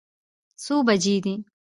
[0.63, 1.33] څو بجې دي.